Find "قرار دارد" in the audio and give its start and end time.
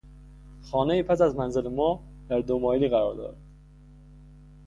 2.89-3.37